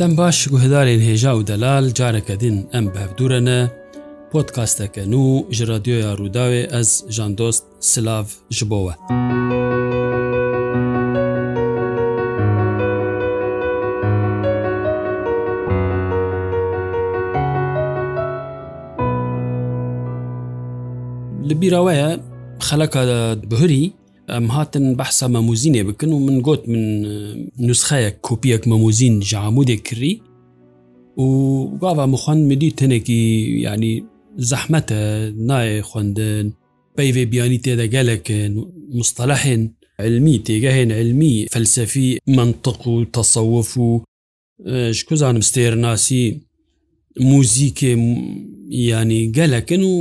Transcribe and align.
دەم 0.00 0.14
باش 0.20 0.38
گوهدارێن 0.52 1.00
هێژا 1.08 1.32
و 1.38 1.42
دەلال 1.50 1.86
جارەکە 1.98 2.34
دین 2.42 2.56
ئەم 2.72 2.86
بەبدورەنە 2.94 3.60
پۆتکاستەکەن 4.30 5.12
و 5.22 5.26
ژ 5.56 5.58
رادیۆیا 5.72 6.10
ڕووداوێ 6.20 6.62
ئەس 6.72 6.90
ژاندۆست 7.16 7.64
سلااو 7.90 8.26
ji 8.56 8.64
بۆوە. 8.72 8.94
li 21.48 21.54
bîraweye 21.60 22.10
xeleka 22.68 23.02
bihurî 23.50 23.84
ئەم 24.30 24.50
هاتن 24.50 24.96
بەحسا 24.96 25.26
مەموزینێ 25.28 25.82
بکن 25.88 26.08
و 26.12 26.18
من 26.18 26.40
گوت 26.46 26.62
من 26.68 26.84
نوسخەیە 27.66 28.12
کۆپیەک 28.26 28.62
مەموزین 28.70 29.14
ژامودێک 29.30 29.82
کردی 29.88 30.20
و 31.18 31.24
گاوا 31.80 32.06
مخواند 32.06 32.52
مدی 32.52 32.70
تنێکی 32.70 33.22
ینی 33.66 34.04
زەحمەتە 34.50 35.00
نایە 35.48 35.80
خوندن 35.82 36.52
پەیێ 36.98 37.24
بیانی 37.30 37.58
تێدە 37.64 37.86
گەلەکەن 37.94 38.52
مستەلەحێن 38.98 39.60
علمی 39.98 40.42
تێگەهێن 40.46 40.90
علمی 40.98 41.46
فەلسفی 41.52 42.18
منطق 42.36 42.86
و 42.88 43.04
تەسەوف 43.14 43.70
و 43.76 44.00
کوزانم 45.08 45.40
ستێرناسی 45.48 46.20
موزیکێ 47.30 47.92
ینی 48.90 49.32
گەلەکەن 49.36 49.82
و 49.90 49.94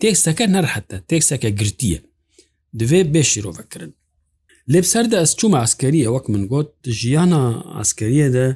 تێکسەکە 0.00 0.46
نەرحەتە 0.54 0.96
تێکسەکە 1.08 1.48
گرتیە 1.60 1.98
دوێ 2.78 3.00
بێشیرۆڤەکردن 3.12 3.92
لێبسەردا 4.72 5.16
ئەس 5.22 5.32
چوومە 5.38 5.58
ئاسکەریە 5.62 6.08
وەک 6.14 6.26
من 6.34 6.44
گوت 6.52 6.70
ژیانە 7.00 7.42
ئاسکەریەدە 7.78 8.46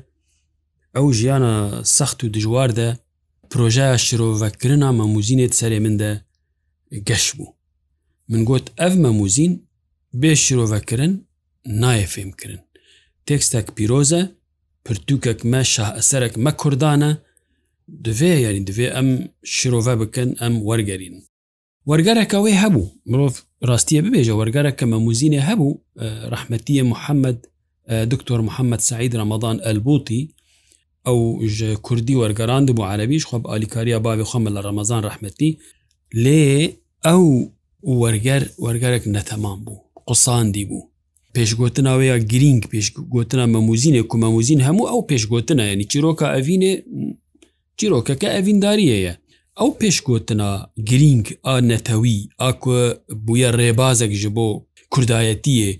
ئەو 0.97 1.07
ژیانە 1.19 1.55
سەخت 1.97 2.19
و 2.25 2.27
دژواردە 2.37 2.89
پرۆژە 3.51 3.87
شرۆڤەکردنا 4.07 4.89
مەموزینێت 5.01 5.53
سەرێ 5.61 5.79
مندە 5.87 6.13
گەش 7.09 7.25
بوو 7.37 7.51
من 8.33 8.43
گوت 8.49 8.67
ئەف 8.81 8.95
مەموزین 9.05 9.53
بێ 10.21 10.33
شرۆڤەکردن 10.45 11.13
نایە 11.83 12.07
فێمکردن 12.15 12.63
تێکستێک 13.27 13.67
پیرۆزە 13.77 14.23
پرتوکەکمە 14.87 15.61
شەسەرێک 15.75 16.35
مە 16.45 16.53
کوردانە 16.61 17.11
دوێ 18.05 18.33
یاری 18.45 18.61
دوێ 18.69 18.87
ئەم 18.97 19.09
شرۆڤە 19.55 19.95
بکەن 20.01 20.31
ئەم 20.43 20.55
وەرگەرین 20.69 21.17
وەرگەرەکەەوەی 21.89 22.61
هەبوو 22.63 22.87
مرۆڤ 23.11 23.35
ڕاستیە 23.67 24.01
ببێژە 24.05 24.33
وەرگارە 24.41 24.71
کە 24.79 24.85
مەموزینە 24.93 25.41
هەبوو 25.49 25.79
ڕحمەتیە 26.33 26.83
محەممەد 26.93 27.39
دکتۆر 28.13 28.41
محەممەد 28.49 28.81
سعید 28.89 29.13
ڕەمەدان 29.21 29.57
ئەلبوتی 29.67 30.23
ئەو 31.07 31.19
کوردی 31.87 32.19
وەرگەران 32.23 32.63
بوو 32.67 32.89
عربیش 32.93 33.25
خۆب 33.31 33.43
ئالیکاریا 33.51 33.99
باوی 34.07 34.29
خۆمە 34.31 34.51
لە 34.57 34.61
ڕەمەزان 34.67 35.01
ڕحمەتی 35.09 35.51
لێ 36.25 36.47
ئەو 37.07 37.23
وەرگەر 38.03 38.43
وەرگەرێک 38.65 39.05
نەتەمان 39.17 39.59
بوو 39.65 39.79
قساندی 40.09 40.65
بوو 40.71 40.89
پێشگوتناوەیە 41.35 42.17
گرینگ 42.33 42.63
پێشگوتنە 42.73 43.45
مەموزینە 43.55 44.01
کو 44.11 44.15
مەموزین 44.25 44.61
هەموو 44.69 44.87
ئەو 44.91 45.01
پێشگوتنە 45.11 45.63
ینی 45.73 45.85
چیرۆکە 45.91 46.27
ئەڤینێ 46.35 46.73
چیرۆکەکە 47.79 48.29
ئەڤینداریەیە 48.37 49.15
ئەو 49.61 49.71
پێشکوتنا 49.81 50.51
گرنگ 50.89 51.27
ئا 51.47 51.55
نەتەوی 51.71 52.17
ئاکوە 52.43 52.83
بویە 53.27 53.51
ڕێبازێک 53.59 54.13
ji 54.23 54.29
بۆ 54.37 54.49
کوردایەتیە 54.93 55.71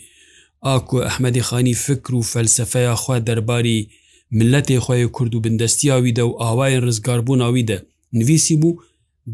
ئاکو 0.67 0.97
ئەحمەدی 1.07 1.43
خانی 1.49 1.75
فکر 1.85 2.13
و 2.15 2.23
فەلسفەیە 2.33 2.95
خوا 3.03 3.17
دەرباری 3.29 3.81
ملەتی 4.39 4.79
خۆی 4.85 5.09
کورد 5.17 5.33
و 5.35 5.41
بندستیاویدە 5.45 6.23
و 6.27 6.37
ئاوای 6.43 6.77
ڕزگاربووناویدە 6.85 7.79
نویسی 8.19 8.57
بوو 8.63 8.79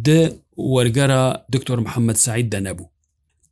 دە 0.07 0.21
وەرگەرە 0.75 1.23
دکتۆر 1.53 1.79
محەممەد 1.87 2.19
سعید 2.27 2.47
دەنەبوو 2.55 2.89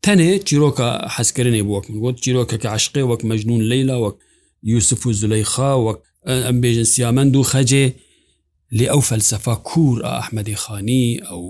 تەنێ 0.04 0.30
چیرۆکە 0.48 0.88
حەسکردنی 1.14 1.62
بووەک 1.66 1.86
گوت 2.04 2.16
چیرۆکەکە 2.24 2.68
عشقێ 2.76 3.02
وەک 3.10 3.20
مەجنون 3.30 3.62
لەیلا 3.70 3.96
وەک 4.04 4.16
یوسف 4.70 5.00
و 5.06 5.12
زولەیخا 5.20 5.70
وەک 5.86 5.98
ئەم 6.46 6.56
بێژن 6.62 6.88
سیامەند 6.94 7.34
و 7.36 7.42
خەجێ 7.52 7.86
لێ 8.78 8.86
ئەو 8.92 9.00
فەلسەفە 9.08 9.54
کوور 9.68 9.98
ئەحمەدی 10.14 10.56
خانی 10.62 11.06
ئەو 11.28 11.42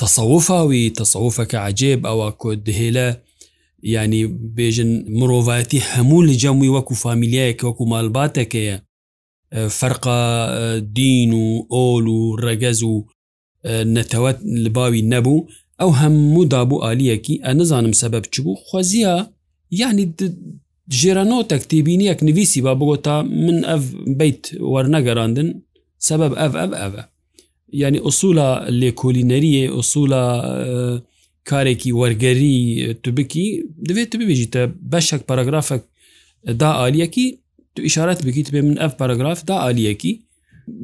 تەسەوفاوی 0.00 0.84
تەسەوفەکە 1.00 1.58
عجێب 1.68 2.00
ئەوە 2.08 2.28
کۆ 2.40 2.48
دهێلە 2.66 3.08
ینی 3.96 4.22
بێژن 4.56 4.90
مرۆڤەتی 5.18 5.80
هەموو 5.92 6.20
لە 6.28 6.34
جەمووی 6.42 6.74
وەکو 6.76 6.94
فامیلیایەکە 7.04 7.62
وەکو 7.66 7.84
مالباتەکەیە 7.92 8.76
فەرقا 9.78 10.20
دین 10.96 11.32
و 11.42 11.48
ئۆل 11.74 12.06
و 12.16 12.20
ڕەگەز 12.44 12.78
و 12.90 12.94
نەتەوەت 13.96 14.38
لباوی 14.64 15.06
نەبوو 15.12 15.46
ئەو 15.80 15.90
هەموو 16.00 16.48
دابوو 16.52 16.82
عالیەکی 16.86 17.34
ئە 17.44 17.50
نزانم 17.58 17.94
سەبەب 18.02 18.24
چ 18.32 18.34
بوو 18.44 18.56
خۆزیە 18.66 19.14
یعنی 19.80 20.04
ژێرانۆ 21.00 21.38
تەکتیبینیەک 21.52 22.18
نویسی 22.28 22.60
با 22.64 22.72
بگۆ 22.80 22.96
تا 23.04 23.14
من 23.46 23.58
ئەف 23.70 23.84
بیت 24.20 24.42
وەرنەگەراندن 24.72 25.48
سبب 26.10 26.34
ev 26.38 26.54
ev 26.54 26.72
ev 26.86 26.92
yani 27.72 28.00
usula 28.00 28.66
lêkolîneriye 28.80 29.70
usula 29.80 30.22
karekî 31.44 31.90
wergerî 31.90 32.56
tu 33.02 33.10
bikî 33.16 33.48
divê 33.88 34.10
tu 34.10 34.16
bibêjî 34.18 34.50
te 34.50 34.70
beşek 34.80 35.26
paragrafek 35.26 35.82
da 36.48 36.74
aliyekî 36.74 37.38
tu 37.74 37.82
işaret 37.82 38.26
bikî 38.26 38.44
tu 38.44 38.52
min 38.56 38.76
ev 38.76 38.90
paragraf 38.90 39.46
da 39.48 39.60
aliyekî 39.60 40.22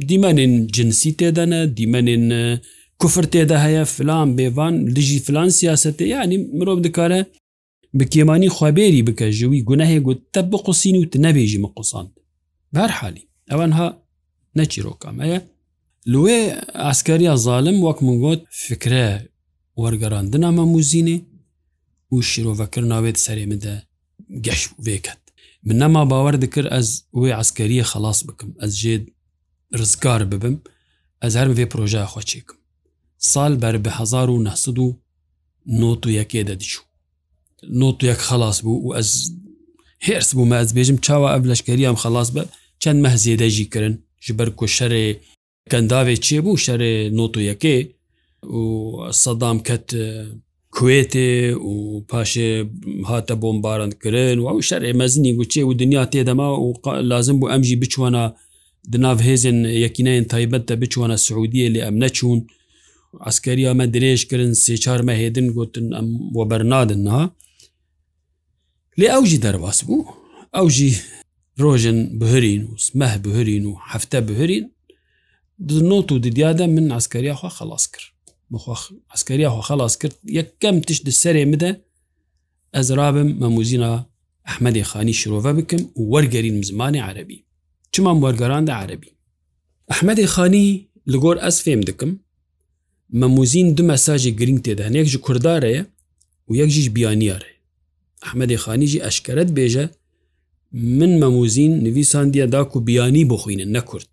dîmenên 0.00 0.68
cinsî 0.72 1.10
têde 1.20 1.44
ne 1.50 1.60
dîmenên 1.78 2.58
kufir 2.98 3.22
têde 3.24 3.58
heye 3.66 3.84
filan 3.84 4.28
bêvan 4.38 4.96
li 4.96 5.00
jî 5.02 5.18
filan 5.20 5.46
siyasetê 5.48 6.04
yanî 6.04 6.38
mirov 6.38 6.84
dikare 6.84 7.26
bi 7.94 8.04
kêmanî 8.04 8.48
xwebêrî 8.48 9.06
bike 9.06 9.32
ji 9.32 9.46
wî 9.50 9.58
gunehê 9.68 9.98
got 10.00 10.32
te 10.32 10.40
biqusîn 10.52 10.96
û 11.02 11.10
tu 11.10 11.18
nebêjî 11.18 11.58
min 11.58 11.72
qusand 11.76 12.08
berhalî 12.74 13.22
ewan 13.50 13.70
ha 13.70 13.98
نەچیرۆکەمەیە 14.56 15.38
لێ 16.12 16.40
ئاسکاریە 16.84 17.34
زالم 17.46 17.76
وەک 17.86 17.98
منگۆت 18.06 18.40
فکرە 18.66 19.06
وەرگەڕاندنامە 19.82 20.64
موزینێ 20.72 21.16
و 22.12 22.14
شیرۆڤەکرد 22.30 22.86
ناوێت 22.92 23.16
سەرێ 23.24 23.46
مدە 23.52 23.74
گەش 24.46 24.62
وێکەت 24.86 25.20
من 25.66 25.76
نەما 25.82 26.02
باوەەر 26.10 26.36
دکرد 26.44 26.68
ئەس 26.74 26.88
وێ 27.20 27.30
ئاسکەریە 27.36 27.84
خلاص 27.92 28.18
بکەم 28.28 28.50
ئەس 28.62 28.72
ژێ 28.80 28.94
ڕزگار 29.80 30.20
ببم 30.32 30.56
ئەز 31.22 31.32
هەرم 31.38 31.52
وێ 31.58 31.66
پرۆژای 31.72 32.10
خۆچێکم 32.12 32.56
سال 33.30 33.52
بەر 33.62 33.76
بە 33.84 33.90
1991 34.00 36.34
دەدیچوو 36.50 36.84
نۆت 37.80 37.98
یەک 38.10 38.20
خلاص 38.28 38.56
بوو 38.64 38.80
و 38.86 38.88
ئەس 38.96 39.10
هێرس 40.06 40.30
بوو 40.36 40.46
مە 40.50 40.56
ئەس 40.60 40.70
بێژم 40.76 40.98
چاوە 41.06 41.28
ئەف 41.32 41.42
لەشکریام 41.50 41.96
خلاص 42.04 42.28
بە 42.36 42.42
چەند 42.82 42.98
مەهزیێدەژی 43.04 43.66
کردن 43.72 43.94
ji 44.20 44.34
ber 44.38 44.50
ku 44.56 44.64
şerê 44.66 45.16
kendavê 45.70 46.14
çêbû 46.26 46.52
şerê 46.66 46.92
notoyekê 47.18 47.76
û 48.42 48.60
sedam 49.12 49.58
ket 49.62 49.94
e, 49.94 50.24
Kuêtê 50.72 51.54
û 51.70 51.72
paşê 52.10 52.68
hate 53.04 53.42
bombaran 53.42 53.90
kirin 54.02 54.38
ew 54.40 54.58
şerê 54.70 54.92
mezinî 54.92 55.34
goçê 55.36 55.62
û 55.62 55.78
dinya 55.78 56.02
têdema 56.12 56.48
û 56.64 57.08
lazim 57.10 57.36
bû 57.40 57.54
em 57.56 57.64
jî 57.64 57.82
biçwana 57.82 58.36
di 58.92 59.00
nav 59.02 59.16
hêzên 59.18 59.68
yekîneyên 59.84 60.28
taybet 60.28 60.68
te 60.68 60.80
biçwana 60.80 61.14
Suudiyê 61.14 61.68
lê 61.74 61.86
em 61.86 62.00
neçûn 62.00 62.46
askeriya 63.20 63.74
me 63.74 63.84
dirêj 63.84 64.28
kirin 64.28 64.52
sêçar 64.52 65.02
me 65.02 65.12
hêdin 65.12 65.50
gotin 65.52 65.92
em 65.92 66.18
we 66.34 66.50
bernadin 66.50 67.06
ha 67.06 67.30
lê 68.98 69.08
ew 69.18 69.26
jî 69.26 69.42
derbas 69.42 69.82
bû 69.84 70.04
ew 70.54 70.70
jî 70.70 70.92
ڕۆژن 71.60 71.96
بهرین 72.20 72.62
و 72.64 72.76
سمەه 72.76 73.16
بهرین 73.24 73.66
و 73.66 73.74
هەفتە 73.92 74.14
بهرین 74.28 74.70
نۆت 75.70 76.12
و 76.12 76.20
دیدیادە 76.24 76.60
من 76.76 76.98
ئەسکەریاخوا 77.00 77.48
خلاص 77.58 77.88
کرد 77.92 78.12
ئەسکەریاخوا 79.12 79.62
خلاص 79.70 79.94
کرد 80.00 80.14
یەکەم 80.38 80.84
تشت 80.86 81.04
سەرێ 81.22 81.44
مدە 81.52 81.74
ئەزرابم 82.76 83.28
مەموزینا 83.42 83.92
ئەحمەدی 84.48 84.82
خانی 84.90 85.14
شرۆڤە 85.22 85.52
بکەم 85.58 85.82
و 85.98 86.02
وەرگەرین 86.12 86.64
زمانی 86.66 86.98
عربی 87.00 87.44
چمان 87.92 88.16
وەرگەراندا 88.24 88.70
عربی 88.80 89.10
ئەحمەدی 89.92 90.24
خانی 90.24 90.88
لەگۆر 91.10 91.36
ئەس 91.44 91.62
فێم 91.64 91.80
دکم 91.88 92.16
مەموزین 93.20 93.66
دو 93.76 93.82
مەساژی 93.92 94.32
گرنگ 94.40 94.58
تێدان 94.66 94.92
یەک 95.00 95.08
ji 95.14 95.18
کوردارەیە 95.24 95.82
و 96.48 96.52
یەک 96.60 96.68
ژیش 96.74 96.88
بیانیارێ 96.96 97.52
ئەحمەدی 98.24 98.56
خانیجی 98.64 99.02
ئەشکەت 99.06 99.50
بێژە 99.56 99.97
من 100.72 101.18
مەموزین 101.20 101.78
نویسان 101.84 102.30
دیە 102.30 102.46
داک 102.46 102.76
و 102.76 102.80
بیانی 102.80 103.24
بخوینن 103.24 103.78
نەکورد 103.80 104.12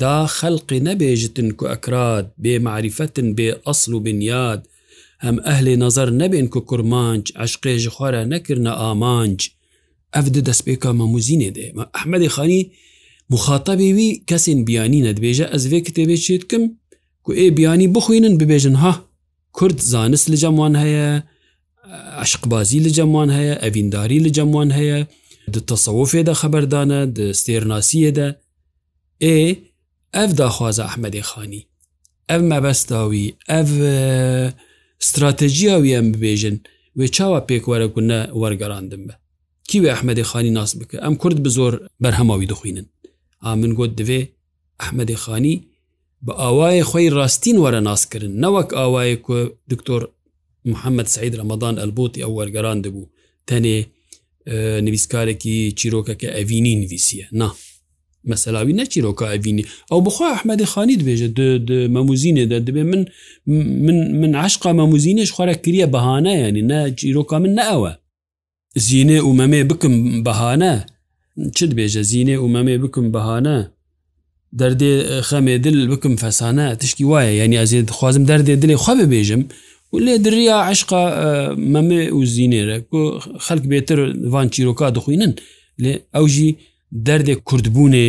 دا 0.00 0.26
خەلقی 0.26 0.80
نەبێژتن 0.86 1.48
کو 1.56 1.66
ئەکرات 1.72 2.26
بێ 2.42 2.54
معریفەتن 2.66 3.34
بێ 3.36 3.52
ئەسل 3.66 3.92
و 3.92 4.00
بنیاد 4.00 4.68
هەم 5.24 5.36
ئەهلێ 5.46 5.76
نظر 5.78 6.08
نەبێن 6.20 6.46
کو 6.52 6.60
کورمانج 6.68 7.24
عشقێژ 7.44 7.88
خوارە 7.94 8.22
نەکردە 8.32 8.66
ئامانج 8.82 9.38
ئەف 10.14 10.26
دەست 10.36 10.62
پێکە 10.66 10.90
مەموزینێ 10.98 11.50
دێ 11.56 11.66
ئەحمەدی 11.96 12.28
خانی 12.34 12.62
مخاتەبێوی 13.32 14.10
کەسین 14.30 14.60
بیانی 14.66 15.02
نەدبێژە 15.08 15.46
ئەزێ 15.54 15.80
کتێبێ 15.86 16.16
چێتکم 16.24 16.62
کو 17.24 17.30
ئێ 17.38 17.46
بیانی 17.56 17.88
بخوێنن 17.94 18.34
ببێژن 18.40 18.76
ها 18.82 18.92
کورد 19.56 19.78
زانست 19.92 20.26
لە 20.32 20.36
جەموان 20.42 20.74
هەیە 20.82 21.22
عشقبازی 22.24 22.80
لە 22.86 22.90
جەموان 22.98 23.30
هەیە 23.36 23.54
ئەڤینداری 23.62 24.18
لە 24.26 24.30
جەموان 24.38 24.70
هەیە 24.78 25.00
di 25.48 25.60
tasawufê 25.60 26.20
de 26.26 26.34
xeberdane 26.40 27.00
di 27.16 27.26
stêrnasiyê 27.38 28.10
de 28.16 28.26
ê 29.20 29.36
ev 30.22 30.30
daxwaza 30.38 30.84
Ahmedê 30.90 31.22
Xanî 31.30 31.62
ev 32.34 32.40
mebesta 32.52 33.00
wî 33.10 33.24
ev 33.58 33.68
stratejiya 35.06 35.76
wî 35.84 35.90
em 36.00 36.06
bibêjin 36.14 36.56
wê 36.98 37.06
çawa 37.16 37.40
pêk 37.48 37.64
were 37.70 37.88
ku 37.94 38.08
ne 38.08 38.20
wergerandin 38.40 39.08
be 39.08 39.14
Kî 39.68 39.78
wê 39.84 39.90
Ahmedê 39.96 40.24
Xanî 40.30 40.54
nas 40.54 40.76
bike 40.80 40.96
em 40.98 41.16
Kurd 41.16 41.38
bi 41.44 41.48
zor 41.50 41.74
berhema 42.02 42.34
wî 42.40 42.46
dixwînin 42.48 42.86
A 43.40 43.56
min 43.56 43.74
got 43.74 43.98
divê 44.00 44.26
Ahmedê 44.78 45.14
Xanî 45.24 45.54
bi 46.22 46.30
awayê 46.48 46.82
xwey 46.90 47.08
rastîn 47.14 47.56
were 47.56 47.84
naskirin 47.84 48.42
newek 48.42 48.70
awayê 48.84 49.20
ku 49.22 49.36
Diktor 49.70 50.02
محمد 50.72 51.06
سعید 51.14 51.34
رمضان 51.42 51.74
البوتی 51.84 52.18
ئەو 52.24 52.32
وەرگەران 52.38 52.78
دەبوو 52.84 53.04
تەنێ 53.48 53.78
نویسکارێکی 54.86 55.74
چیرۆکە 55.78 56.14
کە 56.20 56.28
ئەڤینی 56.36 56.74
نویسیە 56.82 57.26
نا 57.40 57.48
مەسەلاوی 58.30 58.76
نەچیرۆکە 58.80 59.26
ئەڤینی 59.32 59.64
ئەو 59.90 60.00
بخوا 60.06 60.28
ئەحمەدی 60.32 60.64
خانی 60.72 60.96
دبێژە 61.00 61.28
مەموزینێدا 61.94 62.58
دەبێ 62.66 62.82
من 62.92 63.02
من 63.86 63.96
من 64.20 64.32
عشقا 64.44 64.70
مەموزینش 64.80 65.30
خوارە 65.34 65.54
کریە 65.64 65.86
بەهانەیەنی 65.94 66.62
نە 66.70 66.78
چیرۆکە 66.98 67.36
من 67.42 67.52
نەوە 67.60 67.92
زیینێ 68.86 69.18
ومەمێ 69.28 69.62
بکم 69.70 69.94
بەهانە 70.26 70.74
چت 71.56 71.70
بێژە 71.78 72.00
زیینێ 72.10 72.36
ومەمێ 72.44 72.76
بکم 72.84 73.04
بەهانە 73.14 73.58
دەردێ 74.60 74.92
خەمێ 75.28 75.56
دل 75.64 75.76
بکم 75.92 76.14
فەسانە 76.22 76.66
تشتی 76.80 77.04
وایە 77.10 77.32
یعنی 77.40 77.56
ئازیێ 77.60 77.82
دخوازم 77.88 78.24
دەردێ 78.30 78.54
دلێ 78.62 78.76
خوا 78.84 78.94
ببێژم 79.00 79.42
لێ 80.00 80.16
دریا 80.24 80.54
عشقا 80.70 81.02
مەمێ 81.72 82.02
و 82.12 82.24
زیینێرە 82.32 82.76
خەک 83.46 83.62
بێتر 83.72 83.98
وان 84.32 84.48
چیرۆکا 84.52 84.88
دخوینن 84.96 85.32
لێ 85.82 85.92
ئەو 86.14 86.26
ژی 86.34 86.50
دەردێک 87.06 87.40
کوردبوونێ 87.48 88.08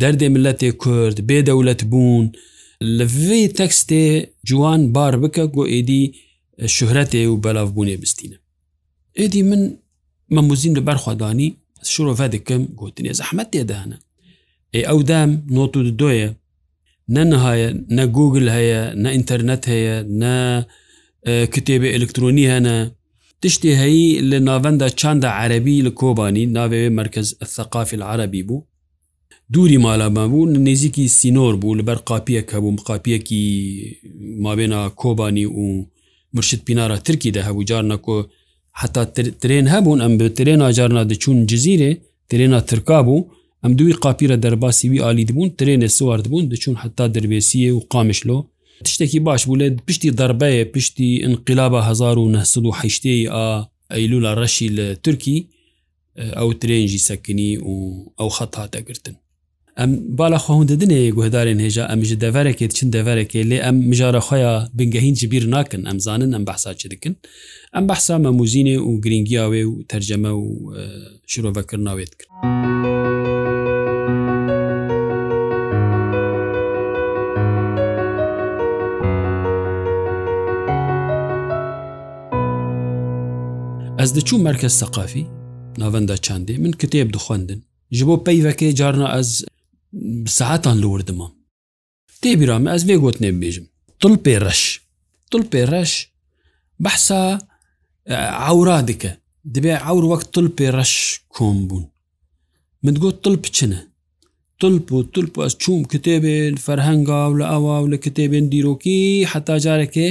دەردێ 0.00 0.28
ملەتێ 0.34 0.70
کورد 0.82 1.16
بێدەولەت 1.28 1.82
بوون 1.90 2.26
لەێ 2.98 3.40
تەکسێ 3.58 4.04
جوان 4.48 4.82
بار 4.94 5.14
بکە 5.22 5.44
گۆ 5.56 5.64
ئێدی 5.72 6.04
شوهرەتێ 6.76 7.22
و 7.28 7.36
بەلاوبوونێ 7.44 7.96
بستینە 8.02 8.38
ئێدی 9.18 9.42
من 9.50 9.62
مەموزین 10.36 10.74
لە 10.78 10.82
بەرخوادانی 10.86 11.48
شۆڤە 11.92 12.26
دەکەم 12.34 12.62
گوتنێ 12.80 13.12
زەحمەت 13.20 13.48
تێدانە 13.52 13.96
ئێ 14.74 14.80
ئەو 14.88 14.98
دام 15.10 15.30
نۆت 15.54 15.72
و 15.76 15.82
دۆیە 16.00 16.30
نەنهایە 17.14 17.68
نە 17.96 18.04
گوگل 18.16 18.44
هەیە 18.56 18.82
نە 19.02 19.08
ئینتەرنەت 19.16 19.64
هەیە 19.72 19.96
نە 20.22 20.36
کتێبێ 21.54 21.88
ئەلکترۆنی 21.94 22.46
هەنە 22.52 22.74
تشتی 23.42 23.72
هەیە 23.80 24.08
لە 24.30 24.38
ناوەندا 24.48 24.88
چنددە 25.00 25.30
عەربی 25.40 25.84
لە 25.86 25.92
کۆبانی 26.00 26.44
ناوێ 26.56 26.84
مرکز 27.00 27.26
الثقافی 27.44 27.94
العربی 27.98 28.42
بوو 28.48 28.64
دووری 29.54 29.78
مالامە 29.84 30.24
بوو 30.32 30.50
نزیکی 30.68 31.04
سینۆر 31.18 31.54
بوو 31.62 31.78
لەبەر 31.80 31.98
قاپیەکە 32.08 32.56
بوو 32.62 32.76
قاپیەکی 32.88 33.44
مابێنا 34.44 34.80
کۆبانی 35.00 35.46
و 35.58 35.62
مرشد 36.34 36.60
پینارە 36.66 36.96
ترکی 37.06 37.30
دە 37.36 37.40
هەبوو 37.48 37.64
جار 37.70 37.84
نەکۆ 37.92 38.16
حتا 38.80 39.02
ترێن 39.42 39.66
هەبوون 39.74 39.98
ئەم 40.04 40.12
بە 40.20 40.26
ترێنا 40.38 40.68
جارنا 40.78 41.02
دەچوون 41.10 41.38
جززیرێ 41.50 41.90
ترێنا 42.30 42.60
ترکا 42.70 43.00
بوو 43.06 43.26
ئەم 43.64 43.72
دوی 43.78 43.92
قاپیرە 44.02 44.36
دەرباسی 44.44 44.84
وی 44.90 45.00
عالی 45.06 45.26
دەبوون 45.28 45.50
ترێنێ 45.58 45.86
سوارد 45.96 46.26
بوون 46.30 46.44
دەچوون 46.52 46.76
حتا 46.82 47.06
دەربێسیە 47.14 47.70
و 47.74 47.80
قامشلۆ 47.92 48.40
تشتێکی 48.84 49.18
باش 49.20 49.44
بوو 49.48 49.56
لێ 49.60 49.68
پشتی 49.86 50.10
دەربەیە 50.20 50.64
پشتی 50.74 51.10
انقلابە 51.28 51.80
1970 51.84 53.28
ئا 53.32 53.66
ئەیلو 53.92 54.20
لە 54.24 54.32
ڕەشی 54.38 54.68
لە 54.68 54.96
تورکی 55.02 55.48
ئەو 56.18 56.52
ترێنجی 56.52 56.98
سەکنی 57.08 57.58
و 57.58 57.74
ئەو 58.20 58.28
خەت 58.28 58.54
هاتەگرتن 58.56 59.16
ئەم 59.78 59.90
بالا 60.16 60.38
خۆنددنێ 60.38 61.12
گوهدارێن 61.16 61.60
هێژا 61.66 61.84
ئەمیژە 61.90 62.16
دەڤەرەکێت 62.24 62.72
چند 62.78 62.90
دەڤەرەکێ 62.96 63.42
لێ 63.50 63.58
ئەم 63.64 63.76
مژارە 63.90 64.20
خۆیان 64.26 64.68
بنگەهین 64.76 65.14
جبیر 65.20 65.44
ناکەن 65.54 65.82
ئەمزانن 65.88 66.30
ئەم 66.34 66.44
بەحسا 66.48 66.72
چ 66.80 66.82
دکن 66.92 67.14
ئەم 67.74 67.84
بەحسا 67.90 68.14
مەموزینێ 68.24 68.76
و 68.88 68.90
گرنگیاوێ 69.04 69.62
و 69.66 69.72
تەرجەمە 69.90 70.32
و 70.40 70.44
شرۆڤەکردناوێت 71.32 72.12
کرد. 72.18 72.30
ئەس 84.04 84.12
دەچوو 84.18 84.38
مرکز 84.48 84.72
سەقافی 84.82 85.24
ناوەندە 85.80 86.16
چندێ 86.26 86.54
من 86.64 86.72
کتێب 86.80 87.08
دخواندن 87.16 87.60
ji 87.98 88.02
بۆ 88.08 88.14
پەیوەکەی 88.26 88.72
جارنا 88.80 89.06
ئەس 89.14 89.30
سەعاتان 90.38 90.76
لوردما 90.82 91.28
تێبیرامە 92.22 92.68
ئەس 92.72 92.82
بێ 92.88 92.96
گوت 93.02 93.16
نێبێژم 93.24 93.66
تڵ 94.00 94.12
پێ 94.24 94.34
ڕەش 94.44 94.60
تڵ 95.30 95.42
پێ 95.52 95.62
ڕەش 95.72 95.92
بەحسا 96.84 97.22
عورا 98.46 98.78
دکە 98.88 99.12
دەبێ 99.54 99.74
ئەور 99.86 100.04
وەک 100.10 100.22
تڵ 100.34 100.46
پێ 100.56 100.66
ڕەش 100.76 100.92
کۆم 101.34 101.56
بوون 101.68 101.84
من 102.84 102.94
گوت 103.02 103.16
تڵ 103.24 103.34
بچنە 103.44 103.80
تلپ 104.60 104.86
و 104.92 104.98
تلپ 105.14 105.34
ئەس 105.42 105.54
چوم 105.62 105.80
کتێبێن 105.92 106.54
فەرهەنگا 106.66 107.20
و 107.30 107.34
لە 107.40 107.46
ئەوا 107.52 107.76
و 107.82 107.88
لە 107.92 107.98
کتێبێن 108.04 108.46
دیرۆکی 108.52 109.26
حتا 109.32 109.56
جارێکێ 109.64 110.08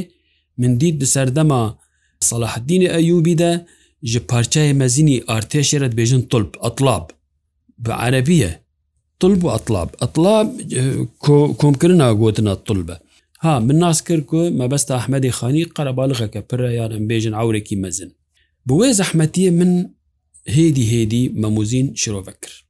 من 0.60 0.72
دیت 0.80 0.96
بسەردەما 1.02 1.64
سەلاحدینە 2.30 2.88
ئەیوبیدە 2.96 3.54
ji 4.12 4.20
parçayê 4.32 4.74
mezînî 4.82 5.18
artêşê 5.38 5.78
re 5.82 5.86
dibêjin 5.92 6.24
tulp 6.32 6.66
atlab 6.66 7.04
bi 7.78 7.90
erebiye 7.92 8.52
tulb 9.20 9.42
û 9.44 9.50
atlab 9.52 9.90
atlab 10.06 10.48
e, 10.80 10.82
komkirina 11.62 12.12
gotina 12.12 12.56
tulbe 12.64 12.96
ha 13.38 13.60
min 13.60 13.80
nas 13.80 14.02
kir 14.02 14.22
ku 14.30 14.38
mebesta 14.62 14.94
Ahmedê 15.02 15.30
xanî 15.40 15.64
qerebalixeke 15.78 16.42
pire 16.50 16.74
yan 16.76 16.92
em 16.92 17.10
bêjin 17.10 17.32
awrekî 17.42 17.76
mezin 17.78 18.12
Bi 18.68 18.74
wê 18.74 18.94
zehmetiye 18.94 19.50
min 19.60 19.72
hêdî 20.56 20.84
hêdî 20.94 21.24
memuzîn 21.42 21.88
şirove 21.96 22.32
kir 22.42 22.64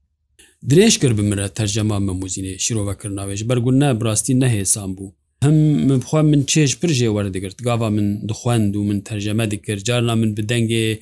Dirêj 0.70 1.00
kir 1.02 1.18
bi 1.18 1.22
min 1.22 1.40
tercema 1.56 1.96
memuzînê 1.98 2.54
şirovekirnavê 2.60 3.36
ji 3.36 3.50
bergun 3.50 3.80
ne 3.80 4.02
birastî 4.02 4.34
nehêsan 4.34 4.90
bû 4.98 5.06
hem 5.40 5.54
minxwa 5.90 6.22
min 6.24 6.44
çêj 6.52 6.72
pir 6.80 6.90
jê 7.00 7.08
were 7.16 7.34
digirt 7.34 7.58
gava 7.64 7.90
min 7.90 8.28
dixwend 8.30 8.76
û 8.76 8.80
min 8.90 9.02
terjeme 9.02 9.52
dikir 9.52 9.84
carna 9.84 10.16
min 10.16 10.38
bi 10.38 10.42
dengê 10.42 11.00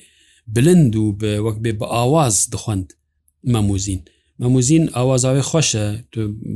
بلند 0.54 0.96
و 0.96 1.16
بە 1.20 1.34
وەک 1.46 1.56
بێ 1.62 1.72
بە 1.78 1.86
ئاواز 1.96 2.36
دخواند 2.52 2.88
مەموزین 3.54 4.00
مەموزین 4.42 4.84
ئاوازاوی 4.96 5.42
خۆشە 5.50 5.84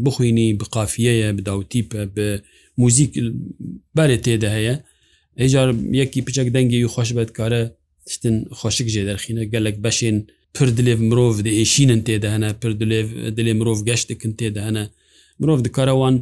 بخوینی 0.05 0.49
بقافیەیە 0.61 1.29
بداوتیپە 1.39 2.03
بە 2.15 2.27
موزیک 2.81 3.11
بەێ 3.97 4.17
تێدا 4.25 4.49
هەیە 4.57 4.75
ئەجار 5.41 5.69
یەکی 6.01 6.21
پچەک 6.27 6.49
دەنگی 6.55 6.85
و 6.85 6.93
خۆش 6.95 7.09
بەتکارە 7.17 7.63
شتن 8.13 8.37
خۆشک 8.61 8.87
جێ 8.95 9.03
دەرخینە 9.09 9.43
گەلک 9.55 9.77
بەشێن 9.85 10.17
پر 10.57 10.69
دلێ 10.79 10.95
مرۆڤ 11.09 11.35
دێشینن 11.47 12.01
تێداهەنە 12.09 12.51
پر 12.61 12.73
دلێ 13.39 13.53
مرۆڤ 13.61 13.79
گەشتکن 13.89 14.33
تێداهەنە 14.41 14.85
مرۆڤ 15.41 15.61
دکارەوان 15.67 16.17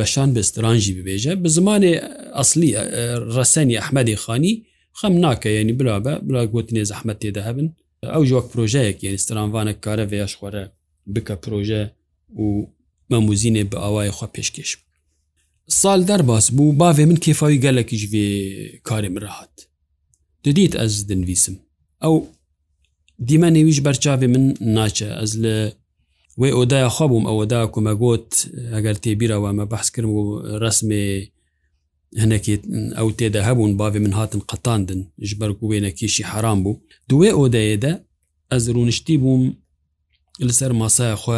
بەشان 0.00 0.28
بەسترانژی 0.36 0.92
ببێژە 0.98 1.32
بە 1.42 1.48
زمانێ 1.56 1.92
ئەاصلی 2.36 2.70
ڕسەنی 3.36 3.78
ئەحمەدی 3.78 4.16
خانی 4.24 4.54
خەم 4.98 5.14
ناکە 5.24 5.50
ینی 5.56 5.72
برا 5.78 5.96
بە 6.04 6.14
برا 6.28 6.42
گوتنێ 6.54 6.82
زەحمت 6.90 7.16
تێدا 7.22 7.42
هەبن 7.48 7.68
ئەو 8.14 8.22
ژۆک 8.30 8.46
پرۆژەیەک 8.52 8.96
یعنی 9.04 9.18
سترانوانە 9.24 9.72
کارە 9.84 10.04
ڤێش 10.12 10.32
خۆرە 10.38 10.64
بکە 11.14 11.34
پرۆژە 11.42 11.82
و 12.42 12.46
مەموزینێ 13.10 13.62
بە 13.70 13.76
ئاوای 13.82 14.10
خوا 14.16 14.28
پێشکەش 14.34 14.70
ساڵ 15.80 16.00
دەرباس 16.10 16.46
بوو 16.56 16.72
باێ 16.80 17.04
من 17.10 17.16
کێفاوی 17.24 17.62
گەلێکیش 17.64 18.02
وێ 18.12 18.26
کارێ 18.88 19.08
مراهات 19.14 19.54
دەدیت 20.44 20.72
ئەس 20.80 20.94
دنویسم 21.08 21.54
ئەو 22.04 22.14
دیمە 23.28 23.48
نێویش 23.54 23.78
بەرچاوێ 23.86 24.26
من 24.34 24.44
ناچە 24.76 25.08
ئەس 25.20 25.32
لە 25.42 25.54
وێ 26.40 26.48
ئۆدایە 26.58 26.90
خوابووم 26.96 27.24
ئەوەدا 27.30 27.60
کومەگوت 27.74 28.28
ئەگەر 28.74 28.96
تێبیراوە 29.04 29.50
مە 29.58 29.64
بەحس 29.72 29.88
کردم 29.94 30.10
و 30.18 30.22
ڕسمێ 30.62 31.04
هەنێکی 32.22 32.54
ئەو 32.98 33.08
تێدا 33.18 33.40
هەبوون 33.48 33.72
باێ 33.80 33.98
من 34.04 34.12
هاتن 34.18 34.40
قەتاندن 34.50 35.00
ژ 35.28 35.30
بەرگ 35.40 35.58
وێنەکیشی 35.70 36.24
حرام 36.30 36.58
بوو 36.64 36.76
دوێ 37.10 37.30
ئۆدەیەدا 37.38 37.92
ئەز 38.52 38.64
ڕونشتی 38.76 39.16
بووم 39.22 39.44
لەسەر 40.48 40.70
ماسای 40.80 41.14
خۆ 41.22 41.32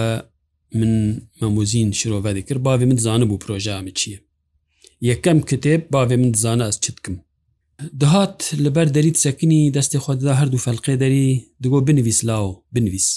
من 0.79 0.93
مەموزین 1.41 1.89
شرۆڤدی 1.99 2.43
کرد 2.49 2.61
باێ 2.67 2.85
من 2.91 2.99
زانە 3.05 3.25
بوو 3.29 3.41
پرۆژامی 3.45 3.93
چییە 3.99 4.19
یەکەم 5.11 5.39
کتێب 5.51 5.83
باێ 5.95 6.17
من 6.23 6.31
زانە 6.43 6.65
ئەس 6.69 6.77
چت 6.85 6.97
بکەم 6.99 7.17
دەهات 8.01 8.39
لەبەر 8.65 8.87
دەریت 8.97 9.17
سەکنی 9.27 9.63
دەستی 9.77 9.99
خۆدا 10.05 10.33
هەردوو 10.41 10.65
فەلقێ 10.67 10.95
دەری 11.03 11.27
دگۆ 11.63 11.77
بنویس 11.89 12.21
لاو 12.31 12.47
بنویس 12.75 13.09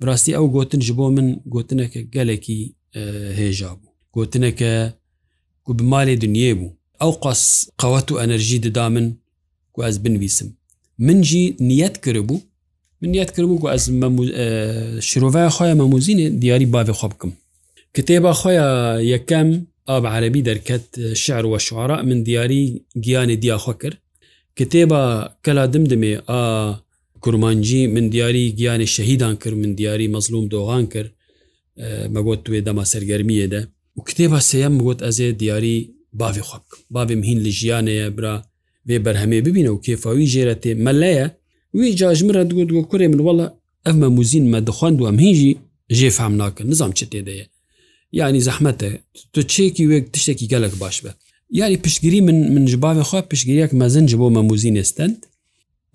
براستی 0.00 0.32
ئەو 0.36 0.46
گوتن 0.54 0.80
ji 0.86 0.92
بۆ 0.98 1.06
من 1.16 1.28
گوتنەکە 1.54 2.00
گەلێکی 2.14 2.60
هێژا 3.38 3.72
بوو 3.80 3.90
گوتنەکە 4.16 4.72
و 5.68 5.72
بمالێ 5.80 6.14
دنیێ 6.24 6.52
بوو 6.58 6.70
ئەو 7.02 7.12
قەس 7.24 7.42
قەوت 7.82 8.08
و 8.12 8.18
ئەنەرژی 8.20 8.58
ددا 8.66 8.86
من 8.94 9.06
و 9.76 9.80
ئەس 9.88 9.96
بنویسم 10.04 10.48
منجی 11.06 11.44
نیەت 11.68 11.96
کردبوو 12.04 12.36
منیت 13.02 13.30
کردبوو 13.34 13.60
و 13.64 13.68
ئەس 13.74 13.82
شرۆڤای 15.08 15.48
خۆیان 15.56 15.78
مەموزینێ 15.82 16.26
دیاری 16.42 16.66
باێ 16.74 16.92
خۆ 17.00 17.06
بکەم 17.12 17.30
کتێبە 17.96 18.30
خۆیان 18.40 19.00
یەکەم 19.14 19.48
ئاب 19.88 20.04
عەربی 20.14 20.40
دەرکەت 20.48 20.84
شعر 21.24 21.44
وە 21.52 21.58
شعرا 21.66 21.96
من 22.08 22.18
دیاری 22.26 22.62
گیانی 23.04 23.36
دیاخوا 23.42 23.74
کرد 23.82 23.98
کتێبە 24.60 25.02
کەلا 25.44 25.64
دم 25.74 25.84
دمێ 25.92 26.14
ئا 26.30 26.42
کورمانجی 27.24 27.82
من 27.94 28.06
دیاری 28.14 28.44
گیانی 28.58 28.86
شەهیددان 28.94 29.34
کرد 29.42 29.54
من 29.62 29.72
دیاری 29.78 30.12
مەزلوم 30.14 30.44
دۆغان 30.54 30.84
کرد 30.92 31.10
مەگوت 32.14 32.40
توێ 32.46 32.60
دەما 32.66 32.84
سەرگەرمیە 32.92 33.46
دە 33.52 33.60
و 33.98 34.00
کتێبە 34.08 34.40
سەیەم 34.50 34.74
گوت 34.84 34.98
ئەزێ 35.06 35.28
دیاری 35.40 35.78
باێ 36.20 36.42
خۆ 36.48 36.58
بکەم 36.62 36.82
باێم 36.94 37.22
هین 37.28 37.38
لە 37.44 37.50
ژیانەیە 37.58 38.06
برا 38.16 38.34
بێ 38.86 38.96
بەرهەمێ 39.04 39.38
ببینە 39.46 39.70
و 39.72 39.82
کێفاوی 39.86 40.30
ژێرە 40.32 40.54
تێ 40.62 40.70
مەلەیە 40.86 41.26
وی 41.78 41.88
جاژمرە 42.00 42.42
دوگوت 42.50 42.70
گو 42.74 42.82
کوێ 42.90 43.06
من 43.12 43.20
وڵە 43.26 43.46
ئەمە 43.86 44.08
موزین 44.16 44.44
مە 44.52 44.60
دەخواند 44.66 44.98
و 45.00 45.04
ئەم 45.08 45.18
هیژی 45.24 45.52
ژێ 45.98 46.10
فام 46.16 46.32
ناکە 46.42 46.62
نظام 46.70 46.92
چ 46.98 47.00
تێدەیە 47.12 47.46
یعنی 48.18 48.40
زەحمەتە 48.46 48.88
تۆ 49.32 49.40
چێکی 49.52 49.84
وێک 49.90 50.04
تشتێکی 50.14 50.46
گەلک 50.52 50.74
باش 50.82 50.96
بە 51.04 51.10
یاری 51.60 51.76
پشتگیری 51.84 52.20
من 52.28 52.36
من 52.54 52.64
جباێ 52.72 53.02
خوا 53.08 53.20
پشتگیریەک 53.30 53.72
مەزنج 53.80 54.10
بۆ 54.20 54.26
مە 54.34 54.40
موزین 54.48 54.76
ئێستند 54.80 55.16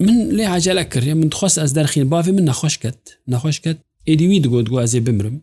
من 0.05 0.17
لێ 0.37 0.45
عجلە 0.55 0.83
کردێ 0.93 1.13
من 1.21 1.29
خۆست 1.37 1.57
ئەس 1.63 1.71
دەرخین 1.77 2.05
باێ 2.11 2.29
من 2.37 2.45
نەخۆش 2.49 2.75
کرد 2.83 3.01
نەخۆش 3.33 3.57
کرد 3.63 3.79
ئێدیوی 4.09 4.39
دگۆ 4.43 4.57
دوازێ 4.67 4.99
بمرم 5.07 5.37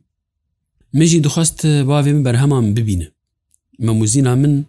مژی 0.94 1.20
دخواست 1.20 1.66
باێ 1.88 2.12
من 2.14 2.22
بەرهەمان 2.26 2.74
ببینە 2.78 3.06
مەموزینا 3.86 4.34
من 4.42 4.64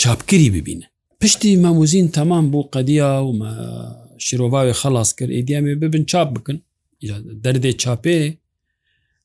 چاپکری 0.00 0.50
ببینە 0.56 0.86
پشتی 1.20 1.50
مەموزین 1.64 2.12
تەمان 2.16 2.44
بوو 2.52 2.68
قەدیا 2.74 3.10
و 3.24 3.30
شیرۆڤاوێ 4.24 4.72
خلاص 4.72 5.10
کرد 5.16 5.30
ئیدیامێ 5.36 5.74
ببن 5.82 6.04
چاپ 6.10 6.28
بکن 6.34 6.56
دەردێ 7.44 7.70
چاپێ 7.82 8.18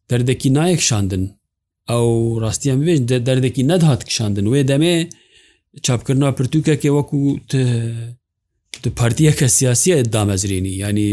دەردەکی 0.10 0.50
نایەک 0.58 0.82
شاندن 0.90 1.24
ئەو 1.90 2.08
ڕاستیان 2.44 2.80
بێژ 2.86 3.00
دەردەکی 3.28 3.64
نەدهات 3.72 4.02
کشاندن 4.08 4.46
وێ 4.48 4.62
دەمێ 4.72 4.96
چاپکردنا 5.86 6.28
پرتوکەکێ 6.40 6.90
وەکو 6.98 7.20
پارتیەکە 9.00 9.46
سیاسیە 9.58 9.96
دامەزرێنی 10.16 10.74
ینی 10.82 11.10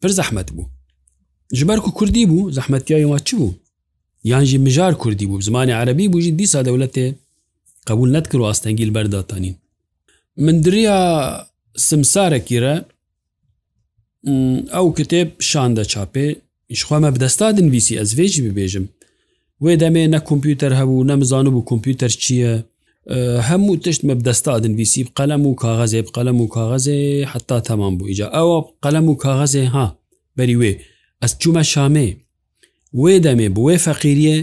پر 0.00 0.10
زەحمت 0.18 0.48
بوو 0.56 0.66
ژبەر 1.58 1.78
و 1.78 1.90
کوردی 1.98 2.26
بوو 2.30 2.52
زەحمەتیای 2.56 3.06
ما 3.12 3.18
چ 3.18 3.28
بوو 3.34 3.54
یانژی 4.30 4.58
مژار 4.66 4.92
کوردی 5.02 5.24
بوو 5.30 5.42
زمانی 5.48 5.72
عربی 5.80 6.06
بووژی 6.12 6.32
دیسا 6.40 6.60
دەولەتێ 6.68 7.06
قبول 7.88 8.08
نەتکرد 8.16 8.34
و 8.42 8.48
ئاستەنگیل 8.50 8.90
بەرداتانین 8.96 9.54
مندریا 10.46 11.00
سمسارەکیرە 11.88 12.74
ئەو 14.74 14.86
کتێب 14.98 15.28
شاندە 15.50 15.84
چاپێ 15.92 16.26
یشخوامە 16.74 17.10
بدەستادن 17.14 17.66
ویسی 17.74 17.98
ئەزێژی 18.00 18.42
ببێژم 18.46 18.84
وێ 19.64 19.72
دەمێ 19.82 20.04
نە 20.14 20.20
کۆمپیوتەر 20.28 20.72
هەبوو 20.80 21.06
نەمزان 21.10 21.46
و 21.46 21.50
بوو 21.54 21.66
کۆمپیوتەر 21.70 22.12
چییە 22.22 22.52
هەموو 23.48 23.76
تشتمە 23.84 24.14
بدەستادن 24.20 24.70
ویسی 24.78 25.02
قەلم 25.18 25.42
و 25.46 25.54
کاغەزێ 25.62 26.00
قەلم 26.16 26.38
و 26.40 26.46
کاغەزێ 26.56 26.98
حتا 27.32 27.58
تەمان 27.68 27.92
بوو 27.98 28.08
ئیجا 28.10 28.26
ئەوە 28.38 28.58
قەلم 28.84 29.06
و 29.08 29.16
کاغەزێ 29.24 29.64
ها 29.74 29.86
بەری 30.36 30.56
وێ 30.60 30.72
ئەس 31.22 31.32
چوومە 31.42 31.64
شامێ 31.74 32.08
wê 32.92 33.18
demê 33.22 33.48
bi 33.56 33.60
wê 33.66 33.76
feqîriye 33.78 34.36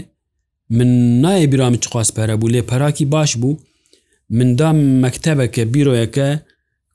min 0.78 0.90
nayê 1.22 1.46
bîra 1.52 1.70
min 1.70 1.78
çiqas 1.84 2.08
pere 2.16 2.32
bû 2.40 2.46
lê 2.52 2.60
perakî 2.62 3.12
baş 3.12 3.36
bû 3.36 3.56
min 4.28 4.58
da 4.58 4.72
mektebeke 4.72 5.74
bîroyeke 5.74 6.40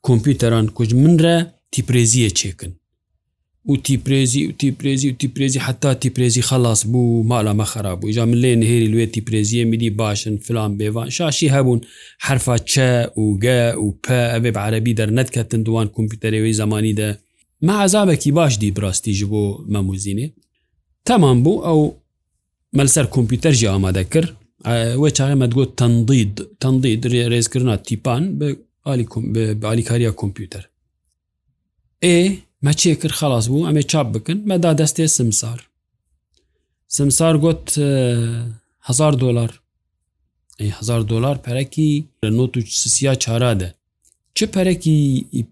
kompîteran 0.02 0.66
ku 0.66 0.82
min 0.92 1.18
re 1.18 1.36
tîprêziye 1.72 2.28
çêkin 2.40 2.70
û 3.72 3.74
tîprêzî 3.86 4.40
tîprêzî 4.60 5.08
tîprêzî 5.20 5.58
heta 5.66 5.92
tîprêzî 5.92 6.40
xelas 6.42 6.84
bû 6.84 7.26
mala 7.26 7.54
me 7.54 7.62
xerabû 7.62 8.12
ja 8.12 8.26
min 8.26 8.36
lê 8.42 8.52
nihêrî 8.62 8.88
wê 9.00 9.06
tîprêziye 9.14 9.64
midî 9.64 9.98
başin 9.98 10.36
filan 10.38 10.78
bêvan 10.78 11.10
şaşî 11.10 11.48
hebûn 11.48 11.80
herfa 12.20 12.56
ç 12.58 12.76
û 13.20 13.40
ge 13.40 13.62
û 13.82 13.98
p 14.06 14.12
evê 14.12 14.52
erebî 14.68 14.96
dernetketin 14.96 15.64
duwan 15.64 15.86
kompîterê 15.88 16.38
wê 16.46 16.52
zemanî 16.52 16.96
de 16.96 17.18
me 17.60 17.74
ezabekî 17.84 18.34
baş 18.36 18.60
dî 18.60 18.76
birastî 18.76 19.12
ji 19.18 19.30
bo 19.30 19.64
memûzînê 19.72 20.30
تامان 21.08 21.38
بوو 21.44 21.62
ئەو 21.68 21.80
مەلسەر 22.78 23.06
کۆمپیوتەرژی 23.14 23.66
ئامادە 23.70 24.04
کرد 24.12 24.28
وە 25.02 25.08
چاڕێمە 25.16 25.46
گوت 25.56 25.70
تەندید 25.80 26.34
تەندید 26.62 26.98
درێ 27.04 27.22
ڕێزکردنا 27.32 27.76
تیپان 27.86 28.22
بە 28.38 28.48
بالیکاریا 29.62 30.12
کۆمپیوتەر 30.20 30.64
ئێ 32.04 32.18
مەچێ 32.66 32.92
کرد 33.00 33.14
خلاص 33.20 33.44
بوو 33.50 33.66
ئەمێ 33.68 33.82
چاپ 33.92 34.08
بکن 34.14 34.38
مەدا 34.50 34.70
دەستێ 34.80 35.06
سمسار 35.18 35.58
سمسار 36.96 37.34
گوت 37.44 37.64
هزار 38.88 39.12
دلار 39.24 39.50
هزار 40.78 41.00
دلار 41.12 41.36
پەرەکی 41.44 41.90
لە 42.22 42.28
نوت 42.36 42.52
و 42.56 42.60
سسیا 42.82 43.14
چارادە 43.24 43.70
چ 44.36 44.38
پەرەکی 44.54 44.96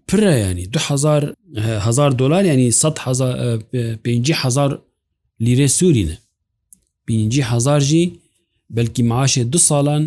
پرە 0.09 0.31
ینی 0.45 0.65
2000 0.65 1.35
هزار 1.87 2.11
دلار 2.21 2.43
ینی 2.45 2.71
100 2.71 2.99
هزار 4.45 4.81
لیرە 5.43 5.67
سوورینە 5.77 6.15
بینجی 7.07 7.41
هزار 7.51 7.81
جی 7.89 8.01
بلکی 8.75 9.01
معاشێ 9.11 9.41
دو 9.53 9.59
ساڵان 9.69 10.01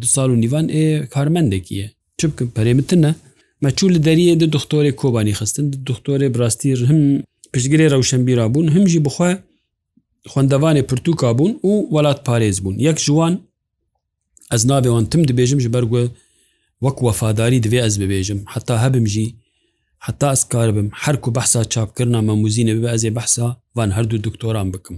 دو 0.00 0.06
سال 0.14 0.28
و 0.30 0.34
نیوان 0.42 0.66
ئێ 0.74 0.86
کارمەندێکیە 1.14 1.86
چ 2.18 2.20
بکەم 2.30 2.48
پەرێمتنە 2.56 3.10
مەچوو 3.64 3.88
لە 3.94 3.98
دەریە 4.08 4.34
دە 4.42 4.46
دکتۆری 4.56 4.92
کۆبانی 5.00 5.34
خستن 5.38 5.66
دکتۆری 5.88 6.28
براستی 6.34 6.68
هەم 6.90 7.00
پشتگرێ 7.52 7.86
ڕەوشەمبیرا 7.92 8.46
بوون 8.54 8.66
هەمژی 8.76 9.00
بخوا 9.06 9.30
خوندەوانێ 10.32 10.82
پرتوکا 10.90 11.30
بوون 11.38 11.52
و 11.68 11.72
وڵات 11.94 12.18
پارێز 12.26 12.56
بوون 12.64 12.76
یەک 12.88 12.98
جوان 13.06 13.34
ئەس 14.52 14.62
ناوێوان 14.70 15.04
تم 15.12 15.22
دەبێژم 15.30 15.58
ji 15.64 15.68
بەرگوە 15.74 16.04
وەک 16.84 16.96
وەفاداری 17.06 17.62
دەوێ 17.64 17.80
ئەس 17.86 17.94
ببێژم 18.02 18.38
حتا 18.52 18.74
هەبمژی 18.84 19.26
حتا 20.04 20.28
ئەسکار 20.34 20.68
بم 20.76 20.88
هەرکو 21.04 21.28
بەحسا 21.36 21.60
چاپکردنا 21.74 22.20
مەموزینە 22.28 22.72
بە 22.84 22.88
ئەزێ 22.92 23.10
بەحسا 23.18 23.46
وان 23.76 23.90
هەردوو 23.96 24.18
دکتۆران 24.26 24.68
بکەم 24.74 24.96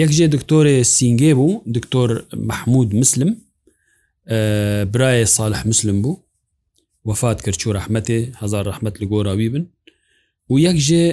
یەکجێ 0.00 0.26
دکتۆرێ 0.34 0.76
سینگێ 0.96 1.32
بوو 1.40 1.52
دکتۆر 1.76 2.10
مححمود 2.50 2.88
مسلم 3.02 3.30
برایە 4.92 5.26
ساالح 5.36 5.60
مسلم 5.70 5.98
بوو 6.02 6.16
وفات 7.08 7.38
کرد 7.44 7.56
چوو 7.60 7.72
رححمتێ 7.76 8.18
هزار 8.42 8.64
رححمت 8.70 8.94
لە 9.00 9.06
گۆراوی 9.12 9.48
بن 9.54 9.64
و 10.50 10.54
یەک 10.66 10.78
ژێ 10.88 11.04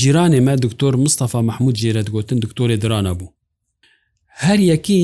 جیرانێ 0.00 0.40
مە 0.46 0.54
دکتۆر 0.64 0.94
مستەفا 1.04 1.40
مححمود 1.48 1.76
جێرەت 1.82 2.08
گوتن 2.14 2.38
دکتۆرێ 2.44 2.76
درانە 2.84 3.12
بوو 3.18 3.28
هەر 4.44 4.60
یەکی 4.72 5.00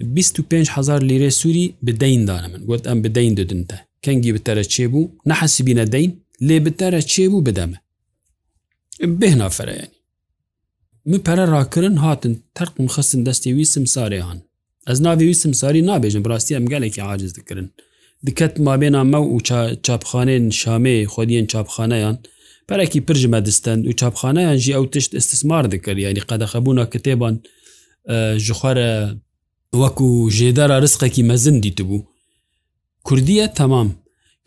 25 0.00 0.68
هزار 0.76 1.00
لیرە 1.08 1.28
سووری 1.40 1.74
بدەین 1.86 2.22
دانە 2.30 2.48
من 2.52 2.62
گوت 2.70 2.82
ئەم 2.88 2.98
بدەین 3.06 3.34
ددنتە 3.38 3.89
کەنگی 4.04 4.32
بتەرە 4.36 4.64
چێبوو 4.74 5.04
نەحەسیبی 5.30 5.78
نەدەین 5.80 6.10
لێ 6.48 6.56
بتەرە 6.66 7.00
چێبوو 7.12 7.44
بدەمە 7.46 7.78
بهنافرەیەنی 9.20 9.96
من 11.10 11.20
پەرە 11.26 11.44
ڕاکردن 11.54 11.96
هاتن 12.04 12.34
تەرقم 12.58 12.86
خستن 12.94 13.20
دەستی 13.28 13.50
ویسم 13.58 13.84
ساریان 13.94 14.38
ئەس 14.88 14.98
ناویویسم 15.06 15.52
ساری 15.60 15.82
نابێژم 15.90 16.24
ڕاستی 16.30 16.56
ئەم 16.56 16.64
گەلێکی 16.72 17.02
عاجز 17.08 17.32
دکردن 17.38 17.68
دکەت 18.26 18.54
مابێنا 18.66 19.02
مەو 19.12 19.26
و 19.34 19.38
چاپخانێن 19.86 20.44
شامێ 20.62 20.96
خودیان 21.12 21.46
چاپخانەیان 21.52 22.16
پەرێکی 22.68 23.00
پرژمە 23.06 23.40
دەستند 23.46 23.82
و 23.88 23.92
چاپخانەیان 24.00 24.56
ژی 24.64 24.72
ئەو 24.76 24.86
تشت 24.92 25.10
استثمار 25.20 25.64
دکرد 25.72 25.98
ینی 26.04 26.22
قەدەخەبوونا 26.30 26.84
کتێبان 26.92 27.34
ژخوارە 28.46 28.90
وەکو 29.82 30.08
ژێدارە 30.38 30.76
ڕستقێکی 30.84 31.22
مەزندی 31.30 31.72
تبوو 31.76 32.00
کوردیە 33.08 33.46
تەمام 33.60 33.88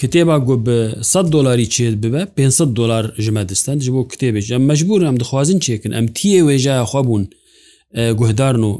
کتێبا 0.01 0.37
گو 0.47 0.55
بە 0.65 0.77
100 1.13 1.29
دلاری 1.35 1.65
چێت 1.73 1.95
ببە 2.03 2.21
500 2.37 2.73
دلار 2.77 3.05
ژمە 3.25 3.43
دەستند 3.51 3.81
ji 3.85 3.89
بۆ 3.93 4.01
کتێبێک 4.11 4.45
ئەم 4.51 4.61
مەجبور 4.71 5.01
ئەم 5.05 5.15
دخوازن 5.21 5.59
چێکن 5.65 5.91
ئەم 5.97 6.07
تیە 6.17 6.39
وێژایە 6.47 6.85
خوابوون 6.91 7.25
گوهدارن 8.19 8.63
و 8.63 8.71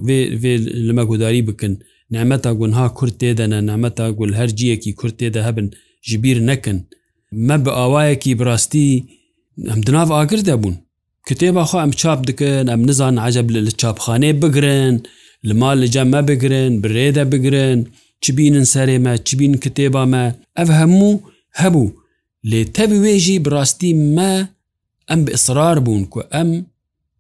لەمە 0.88 1.04
گوداری 1.10 1.42
بکن 1.50 1.74
نامەتا 2.14 2.52
گونها 2.60 2.86
کورد 2.98 3.14
تێدەنە 3.22 3.60
نامەتا 3.70 4.08
گول 4.18 4.32
هەرجیەکی 4.40 4.92
کورد 5.00 5.16
تێدە 5.20 5.42
هەبن 5.48 5.68
ژبیر 6.10 6.38
نەکەن 6.50 6.80
مە 7.48 7.56
بە 7.64 7.72
ئاوایەکی 7.80 8.34
براستی 8.40 8.90
ئەم 9.70 9.80
دناو 9.88 10.10
ئاگر 10.18 10.40
دەبوون 10.50 10.76
کتێباخوا 11.30 11.80
ئەم 11.84 11.92
چاپ 12.02 12.20
دکن 12.28 12.66
ئەم 12.72 12.82
نزان 12.90 13.16
عجب 13.26 13.48
لە 13.68 13.72
چاپخانێ 13.82 14.32
بگرن 14.42 14.96
لە 15.48 15.54
مال 15.60 15.78
لەجا 15.86 16.04
مە 16.14 16.20
بگرن 16.30 16.72
برێدە 16.84 17.24
بگرن 17.34 17.80
چبینن 18.26 18.66
سەرێمە 18.74 19.14
چبین 19.28 19.54
کتێبامە 19.64 20.26
ئەف 20.58 20.70
هەموو 20.80 21.14
هەبوو 21.62 21.88
لێ 22.50 22.62
تەبوێژی 22.76 23.44
بڕاستی 23.46 23.92
مە 24.16 24.32
ئەم 25.10 25.20
بئسرار 25.26 25.78
بوون 25.86 26.04
کو 26.14 26.20
ئەم 26.34 26.50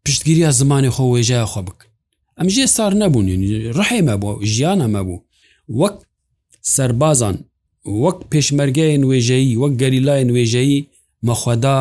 پشتگیریە 0.03 0.49
زمانی 0.59 0.91
خۆ 0.95 1.03
وێژای 1.13 1.49
خۆ 1.51 1.61
بکە 1.67 1.85
ئەم 2.37 2.47
ژێ 2.55 2.65
سار 2.75 2.93
نەبوون 3.01 3.25
ڕحێمە 3.77 4.15
بۆ 4.23 4.31
ژیانەمە 4.53 5.01
بوو 5.07 5.23
وەک 5.81 5.95
سربازان 6.75 7.35
وەک 8.03 8.17
پێشمەرگای 8.31 8.99
نوێژایی 9.03 9.57
وەک 9.61 9.73
گەریلای 9.81 10.23
نوێژایی 10.29 10.85
مەخوادا 11.27 11.79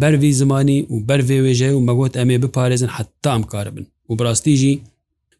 بەروی 0.00 0.32
زمانی 0.40 0.78
و 0.92 0.96
بەرێ 1.08 1.38
وێژای 1.44 1.74
و 1.76 1.84
مەگوت 1.88 2.12
ئەمێ 2.20 2.36
بپارێزن 2.42 2.90
حتا 2.96 3.30
ئەم 3.36 3.42
کار 3.52 3.66
بن 3.74 3.84
و 4.08 4.12
بڕاستیژی 4.18 4.74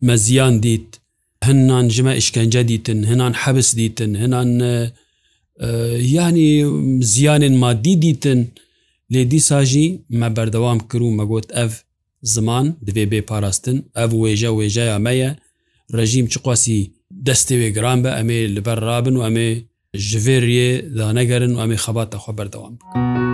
مەزیان 0.07 0.55
دیت 0.65 0.89
هەنان 1.47 1.87
ژمە 1.97 2.13
ئشکەنجە 2.21 2.61
دیتن 2.71 2.99
هەنان 3.11 3.33
حەبس 3.43 3.69
دیتن 3.81 4.13
هەنان 4.23 4.51
ینی 6.17 6.51
زیانن 7.13 7.55
مادی 7.63 7.95
دیتن 8.05 8.41
لێ 9.13 9.23
دیساژی 9.33 9.89
مە 10.21 10.29
بەردەوام 10.37 10.79
کرد 10.91 11.03
و 11.05 11.17
مەگوت 11.19 11.47
ئەف 11.59 11.73
زمان 12.35 12.67
دەبێ 12.87 13.05
بێ 13.13 13.21
پاراستن 13.31 13.77
ئەف 13.99 14.11
وێژە 14.23 14.51
وێژەیە 14.59 14.97
مەیە 15.07 15.31
ڕژیم 15.99 16.27
چ 16.33 16.35
قواسی 16.45 16.81
دەستێوێ 17.27 17.69
گران 17.77 17.99
بە 18.05 18.11
ئەمێ 18.19 18.39
لەبەر 18.57 18.79
رابن 18.89 19.15
و 19.17 19.25
ئەمێ 19.27 19.49
ji 20.09 20.19
vê 20.25 20.37
riyê 20.47 20.71
danegrin 20.99 21.53
em 21.65 21.71
ê 21.77 21.79
xebata 21.85 22.17
xwe 22.23 22.33
berdewam 22.39 22.75
bikin. 22.79 23.26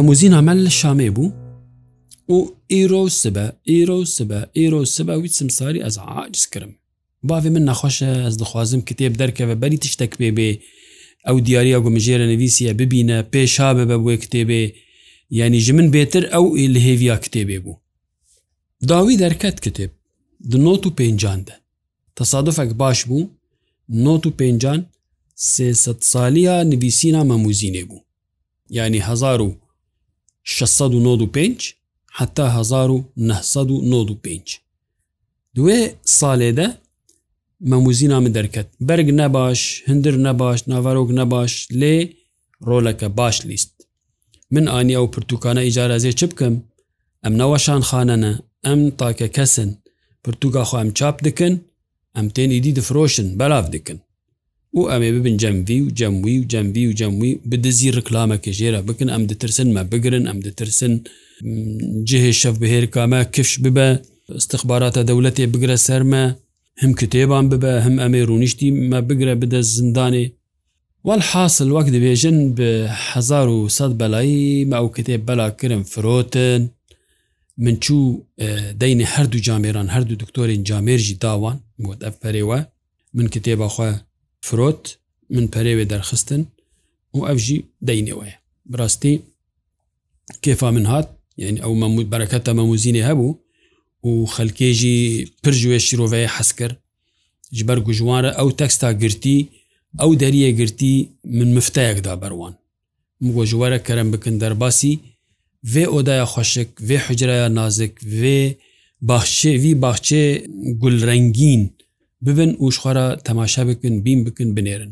هەموزین 0.00 0.32
ئەمەل 0.38 0.58
لە 0.66 0.70
شامێ 0.80 1.10
بوو 1.16 1.30
و 2.34 2.36
ئیرۆ 2.72 3.04
سبە 3.22 3.44
ئیرۆ 3.70 3.98
سبە 4.16 4.38
ئیرۆ 4.58 4.82
سبە 4.96 5.14
وی 5.22 5.28
سمساری 5.38 5.82
ئەز 5.84 5.96
عاجز 6.10 6.44
کردم 6.52 6.72
باێ 7.28 7.48
من 7.54 7.64
نەخۆشە 7.70 8.10
ئەس 8.24 8.34
دخوازم 8.40 8.80
کتێب 8.88 9.12
دەرکەوە 9.20 9.54
بەری 9.62 9.78
تشتێک 9.84 10.12
پێ 10.20 10.30
بێ 10.36 10.48
ئەو 11.26 11.36
دیارە 11.46 11.78
گومژێرە 11.84 12.26
نوویسیە 12.32 12.72
ببینە 12.80 13.18
پێشا 13.32 13.68
بە 13.76 13.84
بە 13.90 13.96
بۆی 14.04 14.18
کتێبێ 14.22 14.62
یعنی 15.38 15.58
ژ 15.64 15.68
من 15.78 15.88
بێتر 15.94 16.24
ئەو 16.34 16.44
ئیلهێویا 16.58 17.16
کتێبێ 17.24 17.58
بوو 17.64 17.76
داوی 18.88 19.16
دەرکەت 19.22 19.56
کتێب 19.64 19.92
دنۆت 20.50 20.82
و 20.86 20.94
پێنجاندە 20.98 21.54
تەسادفێک 22.18 22.70
باش 22.82 22.98
بوو 23.08 23.30
نۆت 24.04 24.24
و 24.26 24.30
پێنجان 24.38 24.80
سێسە 25.52 25.92
سالیە 26.12 26.54
نوویسینا 26.72 27.22
مەموزینێ 27.30 27.82
بوو 27.88 28.00
یعنی 28.76 29.00
هزار 29.08 29.40
و 29.42 29.50
1695 30.44 31.74
حتا 32.12 32.46
1995 32.48 34.60
دوێ 35.56 35.80
ساڵێدە 36.18 36.68
مەموزینا 37.70 38.18
من 38.24 38.32
دەرکەت 38.38 38.68
بەرگ 38.88 39.08
نەباش 39.20 39.60
هەندر 39.88 40.14
نەباش 40.26 40.58
ناوارۆک 40.72 41.08
نەباش 41.20 41.52
لێ 41.80 41.96
ڕۆلەکە 42.68 43.08
باش 43.18 43.36
لیست 43.48 43.72
من 44.54 44.64
ئانیا 44.72 45.00
و 45.02 45.10
پرتوکانە 45.14 45.62
ئیجارازێ 45.66 46.12
چ 46.18 46.20
بکەم 46.30 46.54
ئەم 47.24 47.34
نەوەشان 47.40 47.82
خانەنە 47.90 48.32
ئەم 48.66 48.80
تاکە 49.00 49.28
کەسن 49.36 49.70
پرتوگا 50.24 50.64
خۆم 50.70 50.88
چاپ 50.98 51.16
دکن 51.26 51.54
ئەم 52.16 52.26
تێنیدی 52.36 52.72
دفرۆشن 52.78 53.28
بەلاف 53.40 53.66
دکن 53.74 53.98
و 54.78 54.80
ئەمێ 54.92 55.10
ببن 55.16 55.36
جەموی 55.42 55.78
و 55.82 55.88
جەموی 56.00 56.36
و 56.40 56.44
جەموی 56.52 56.86
و 56.90 56.96
جەموی 57.00 57.30
بدزی 57.50 57.90
ڕکلامە 57.98 58.36
کەژێرە 58.44 58.80
بکن 58.88 59.08
ئەم 59.14 59.24
دەترسنمە 59.30 59.82
بگرن 59.92 60.24
ئەم 60.30 60.38
دەترسن 60.46 60.92
جهێ 62.08 62.32
شەف 62.40 62.56
بهێر 62.62 62.84
کامە 62.94 63.20
کفش 63.34 63.52
ببە 63.64 63.88
استخباراتە 64.40 65.00
دەولەتێ 65.10 65.44
بگرە 65.52 65.76
سەرمە 65.86 66.24
هم 66.82 66.92
کتێبان 67.00 67.44
ببە 67.50 67.72
هەم 67.86 67.96
ئەمێ 68.02 68.20
ڕونیشتی 68.30 68.68
مە 68.90 68.98
بگرە 69.08 69.34
بدە 69.42 69.60
زندانێ 69.76 70.26
وال 71.06 71.20
حاصل 71.30 71.68
وەک 71.76 71.86
دەبێژن 71.96 72.36
بە 72.58 72.68
1970 72.90 73.98
بەلایی 74.00 74.66
مە 74.70 74.74
ئەو 74.78 74.88
کتێب 74.96 75.22
بەلاکردم 75.28 75.82
فرۆتن 75.92 76.60
من 77.64 77.76
چوو 77.84 78.02
دەینێ 78.80 79.04
هەردوو 79.14 79.44
جامێران 79.46 79.88
هەردوو 79.94 80.20
دکتۆرین 80.22 80.62
جامێژی 80.68 81.14
داوان 81.24 81.58
بۆ 81.82 81.90
ئەفەرێوە 82.04 82.58
من 83.16 83.26
کتێبەخوا 83.34 83.90
فرۆت 84.46 84.86
من 85.34 85.46
پەرێوێ 85.54 85.84
دەرخستن 85.92 86.42
و 87.14 87.18
ئەفژی 87.28 87.58
دەینەوەە 87.88 88.34
بڕاستی 88.70 89.14
کێفا 90.42 90.70
من 90.76 90.86
هات 90.92 91.08
یعنی 91.42 91.58
ئەو 91.64 91.72
مەمووت 91.82 92.06
بەەکەتە 92.12 92.50
مەموزینێ 92.58 93.02
هەبوو 93.08 93.36
و 94.08 94.26
خەلکێژی 94.36 94.98
پرژێ 95.42 95.78
شیرۆڤەیە 95.86 96.30
حەس 96.36 96.50
کرد 96.58 96.76
جبەر 97.56 97.78
گوژوارە 97.86 98.30
ئەو 98.38 98.48
تەکستا 98.60 98.88
گرتی 99.02 99.38
ئەو 100.00 100.10
دەریە 100.22 100.50
گرتی 100.58 100.94
من 101.38 101.48
مفتەیەکدا 101.56 102.14
بەروان 102.22 102.54
مگۆژوارە 103.24 103.78
کەرم 103.86 104.08
بکن 104.12 104.34
دەرباسی 104.42 104.94
vê 105.74 105.84
odaya 105.98 106.26
xweşik 106.32 106.70
vê 106.88 106.98
hucreya 107.06 107.48
nazik 107.58 107.92
vê 108.20 108.38
baxçe 109.08 109.52
vî 109.62 109.72
baxçe 109.84 110.22
gulrengîn 110.80 111.62
ببن 112.26 112.50
و 112.60 112.70
شخوارە 112.70 113.20
تەماشا 113.28 113.58
بکن 113.64 114.00
بیم 114.04 114.24
بکن 114.24 114.54
بنێرن 114.56 114.90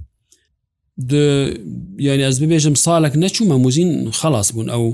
یعنی 2.06 2.22
ئەس 2.30 2.36
ببێژم 2.42 2.74
ساڵک 2.86 3.12
نەچوو 3.22 3.44
مەموزین 3.52 3.90
خلاص 4.10 4.52
بوون 4.52 4.68
ئەو 4.72 4.84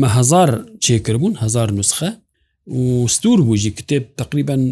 مە 0.00 0.08
هزار 0.18 0.50
چێکردبوون 0.84 1.34
هزار 1.44 1.68
نسخە 1.82 2.08
و 2.74 3.06
ستور 3.08 3.38
بووژی 3.42 3.70
کتێب 3.78 4.02
تقریبان 4.20 4.62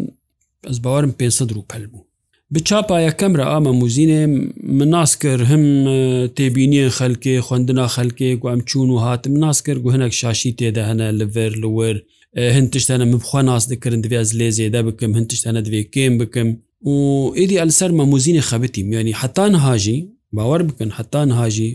ئەس 0.67 0.77
باوارم 0.83 1.11
500 1.11 1.51
رو 1.51 1.65
پەل 1.73 1.87
بوو 1.91 2.05
بچاپایە 2.55 3.13
کەمرە 3.21 3.45
ئامە 3.53 3.71
موزینێ 3.81 4.25
من 4.63 4.87
ناس 4.89 5.17
کرد 5.17 5.41
هەم 5.41 5.63
تێبینیە 6.35 6.89
خەلکێ 6.97 7.39
خوندنا 7.39 7.87
خەلکێ 7.87 8.35
گوام 8.41 8.61
چوون 8.61 8.89
و 8.89 8.97
هاتم 8.97 9.37
ناس 9.37 9.61
کرد 9.63 9.85
و 9.85 9.91
هەنێک 9.93 10.13
شاشی 10.21 10.51
تێدا 10.59 10.83
هەنە 10.91 11.07
لەڤەر 11.19 11.51
لەوەر 11.63 11.97
هەند 12.37 12.69
تشتانە 12.75 13.01
مبخوا 13.13 13.41
ناز 13.41 13.65
دەکردن 13.71 14.01
دەوێت 14.05 14.29
لێ 14.39 14.49
زێدا 14.57 14.81
بکەم 14.87 15.11
هەند 15.17 15.27
تشتانە 15.31 15.61
دوێ 15.67 15.81
کێم 15.95 16.13
بکەم 16.21 16.49
و 16.87 16.91
ئێدی 17.39 17.59
ئەلسەر 17.61 17.91
مەموزینی 17.99 18.43
خەبتی 18.49 18.79
میانی 18.89 19.13
حتان 19.21 19.53
هاژی 19.65 19.99
باوەڕ 20.35 20.61
بکەن 20.69 20.91
حتان 20.97 21.29
هاژی 21.37 21.69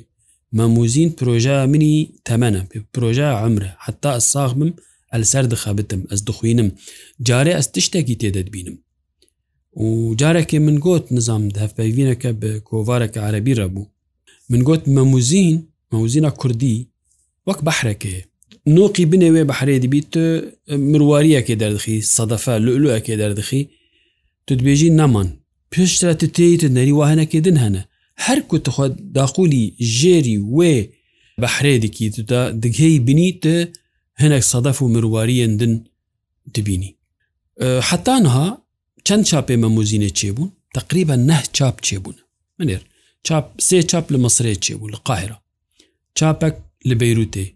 مەموزین 0.58 1.10
پرۆژە 1.18 1.56
منی 1.72 1.94
تەمەە 2.28 2.60
پرۆژە 2.98 3.28
ئەمرە 3.40 3.70
حتا 3.84 4.10
ئەساغ 4.16 4.50
بم 4.58 4.70
ئەلسەر 5.12 5.44
دخەبتم 5.52 6.02
ئەس 6.10 6.20
دخوینم 6.28 6.68
جارێ 7.28 7.52
ئەس 7.58 7.66
تشتێکی 7.74 8.16
تێدەبینم 8.22 8.76
و 9.82 10.14
جارێکی 10.20 10.58
من 10.66 10.76
گوت 10.84 11.04
نظام 11.16 11.42
هەفپەیینەکە 11.62 12.30
بە 12.40 12.48
کۆوارەکە 12.68 13.18
عربی 13.28 13.56
ڕەبوو 13.60 13.86
من 14.50 14.60
گوت 14.68 14.82
مەموزین 14.96 15.56
مەوزینە 15.92 16.30
کوردی 16.40 16.78
وەک 17.48 17.60
بەحرەکەەیە 17.66 18.29
نۆقی 18.68 19.04
بنێوێ 19.10 19.42
بە 19.48 19.54
حرێ 19.58 19.76
دیبیت 19.84 20.14
مرواریەکێ 20.90 21.54
دەردخی 21.62 21.98
سەدەفە 22.16 22.54
لولوەکێ 22.64 23.14
دەردخی 23.22 23.62
تدبێژی 24.46 24.90
نەمان 25.00 25.28
پێشرا 25.72 26.12
تێیت 26.36 26.62
نەری 26.76 26.92
واهەنەکێ 26.98 27.40
دن 27.46 27.56
هەنە 27.64 27.82
هەر 28.24 28.38
کو 28.48 28.56
تخوا 28.64 28.86
داخولی 29.18 29.64
ژێری 29.96 30.38
وێ 30.56 30.76
بە 31.42 31.46
حرێدیکی 31.54 32.06
تودا 32.14 32.42
دگەی 32.62 32.98
بینیت 33.06 33.42
هەنێک 34.22 34.44
سەدەف 34.52 34.78
و 34.82 34.88
مرواریەن 34.94 35.52
دن 35.60 35.72
دبینی 36.54 36.92
حتانها 37.90 38.46
چەند 39.08 39.22
چاپێ 39.30 39.56
مەموزینە 39.64 40.10
چێبوون 40.18 40.50
تقریبا 40.76 41.14
نه 41.30 41.38
چاپ 41.56 41.76
چێبوون 41.86 42.16
منێر 42.58 42.82
چاپ 43.26 43.44
سێ 43.68 43.78
چاپ 43.90 44.06
لە 44.14 44.18
مەسرێ 44.24 44.54
چێبوو 44.64 44.88
لە 44.94 44.98
قاهرە 45.08 45.36
چاپەک 46.18 46.56
لە 46.88 46.94
بەیروتێ 47.00 47.46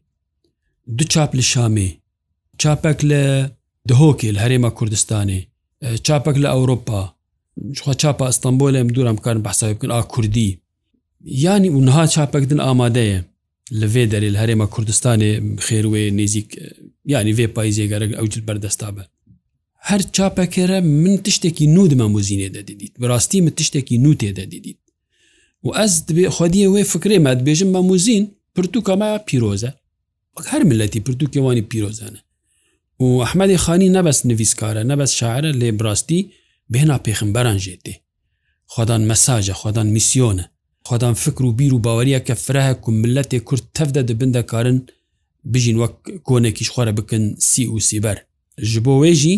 دو 0.99 1.05
چاپ 1.05 1.37
لە 1.39 1.43
شامێ 1.45 1.89
چاپەک 2.63 2.99
لە 3.11 3.49
دهۆکێ 3.89 4.31
لە 4.37 4.41
هەرێمە 4.45 4.71
کوردستانی 4.79 5.47
چاپەک 6.07 6.37
لە 6.43 6.49
ئەوروپا 6.55 7.03
خوا 7.83 7.93
چاپە 8.03 8.25
ئەستەمبۆ 8.29 8.69
لەم 8.75 8.89
دوورم 8.95 9.17
کارن 9.25 9.43
بەسای 9.47 9.75
بکن 9.75 9.91
ئا 9.91 10.03
کوردی 10.13 10.59
ینی 11.45 11.69
اونها 11.69 12.05
چاپەکدن 12.15 12.61
ئامادەیە 12.65 13.21
لەێ 13.81 14.05
دەری 14.13 14.31
لە 14.35 14.39
هەرێمە 14.43 14.67
کوردستانی 14.75 15.33
خێروێ 15.67 16.03
نێزیک 16.19 16.49
ینی 17.13 17.33
وێ 17.39 17.47
پایزیێگەرە 17.55 18.07
ئەوجل 18.19 18.43
بەردەستا 18.49 18.89
بە 18.97 19.05
هەر 19.89 20.01
چاپەکەرە 20.17 20.79
من 21.03 21.15
تشتێکی 21.25 21.67
نودمە 21.77 22.05
موزینێ 22.15 22.49
دەدیدیت 22.57 22.95
بەڕاستی 23.01 23.41
من 23.47 23.51
تشتێکی 23.59 23.97
نوتێ 24.05 24.31
دەدیدیت 24.39 24.81
و 25.67 25.69
ئەس 25.79 25.93
دبێ 26.09 26.27
خودیە 26.37 26.69
وێ 26.75 26.83
فکرێمە 26.93 27.31
بێژم 27.47 27.69
بە 27.75 27.81
موزین 27.89 28.25
پرتوکەما 28.55 29.11
پیرۆزە 29.29 29.73
هەر 30.43 30.63
ملەتی 30.71 31.01
پرتوکیوانی 31.07 31.63
پیرۆزانە 31.71 32.19
و 33.01 33.07
ئەحمەدی 33.25 33.57
خانی 33.65 33.93
نەبەست 33.97 34.27
نویسکارە 34.27 34.83
نەبەست 34.91 35.15
شاعرە 35.21 35.51
لێ 35.61 35.71
براستی 35.79 36.21
بهێنا 36.73 36.97
پێخمبەران 37.05 37.59
ژێتێ 37.65 37.95
خۆدان 38.73 39.03
مەساژە 39.11 39.55
خۆدان 39.61 39.87
میسیۆنە 39.95 40.45
خۆدان 40.89 41.15
فکر 41.25 41.43
و 41.45 41.53
بیر 41.59 41.73
و 41.75 41.83
باوەریە 41.87 42.21
کە 42.27 42.33
فرەهە 42.45 42.75
و 42.89 42.91
ملەتێ 43.03 43.37
کورد 43.49 43.63
تەفدە 43.77 44.03
دەبندەکارن 44.09 44.79
بژین 45.53 45.77
وەک 45.81 45.95
کۆنێکیش 46.29 46.69
خوارە 46.73 46.93
بکەن 46.99 47.23
سی 47.51 47.67
و 47.69 47.79
سیبەر 47.89 48.19
ji 48.69 48.79
بۆ 48.87 48.95
wêjî 49.03 49.35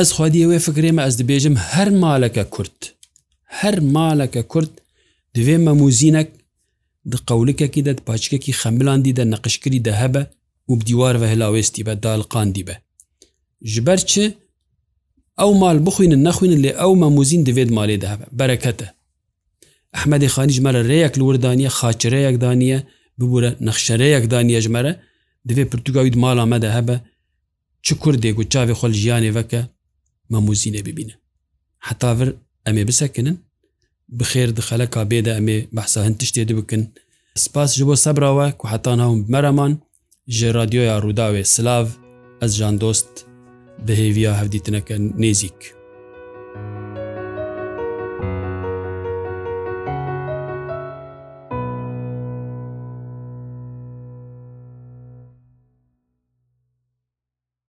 ez 0.00 0.08
xwediyê 0.16 0.46
wê 0.50 0.58
fikrême 0.66 1.02
ez 1.08 1.14
dibêjim 1.20 1.54
her 1.72 1.90
maleke 2.02 2.44
Kurd 2.54 2.78
her 3.58 3.76
maleke 3.94 4.42
Kurd 4.52 4.72
divê 5.36 5.56
me 5.64 5.70
mûzînek 5.80 6.28
di 7.10 7.16
qewlikekî 7.28 7.82
de 7.86 7.94
paçkekî 8.08 8.52
xemilandî 8.62 9.12
de 9.18 9.24
neqişkirî 9.32 9.80
de 9.86 9.92
hebe 10.02 10.22
û 10.70 10.72
bi 10.80 10.84
dîwar 10.88 11.14
ve 11.22 11.26
hilawestî 11.32 11.82
be 11.86 11.94
dalqandî 12.04 12.62
be 12.68 12.74
ji 13.72 13.80
ber 13.86 14.00
çi 14.10 14.24
ew 15.44 15.52
mal 15.62 15.76
bixwînin 15.86 16.20
nexwînin 16.28 16.60
lê 16.64 16.72
ew 16.84 16.92
memûzîn 17.02 17.42
divêd 17.48 17.70
malê 17.78 18.00
de 18.02 18.08
hebe 18.12 18.26
berekete 18.40 18.88
Ehmedê 20.00 20.28
xanî 20.34 20.52
ji 20.56 20.60
me 20.66 20.70
re 20.74 20.82
rêyek 20.92 21.12
li 21.18 21.22
wir 21.28 21.42
daniye 21.46 21.68
xaçireyek 21.80 22.36
daniye 22.46 22.78
bibûre 23.20 23.50
nexşereyek 23.66 24.24
daniye 24.30 24.60
ji 24.64 24.68
me 24.74 24.82
re 24.84 24.92
divê 25.48 25.64
Portugawî 25.70 26.10
mala 26.18 26.46
me 26.46 26.62
de 26.62 26.72
hebe 26.72 26.96
çi 27.82 27.94
Kurdê 27.94 28.32
got 28.34 28.48
çavê 28.54 28.74
xel 28.80 28.92
jiyanê 29.02 29.34
veke 29.34 29.60
memûzînê 30.30 30.84
bibîne 30.86 31.14
heta 31.78 32.18
vir 32.18 32.28
em 32.66 32.76
ê 32.78 32.88
bisekinin 32.88 33.45
بخێر 34.18 34.48
دخەلەکە 34.58 35.00
بێدە 35.10 35.32
ئەمێ 35.36 35.58
بەسا 35.74 36.00
هەند 36.06 36.16
تشتێ 36.20 36.42
بکن 36.58 36.82
سپاس 37.44 37.70
ji 37.78 37.82
بۆ 37.88 37.94
سەبراوە 38.04 38.46
کو 38.58 38.64
حتان 38.72 38.98
هاوم 39.04 39.18
بمەرەمان 39.26 39.72
ji 40.36 40.42
رادیۆیا 40.58 40.96
ڕووداوێ 41.04 41.42
سلااو 41.54 41.86
ez 42.46 42.52
jan 42.60 42.74
dost 42.82 43.12
bi 43.86 43.92
hêviya 44.00 44.32
hevdîtineke 44.40 44.96
nêzik. 45.22 45.58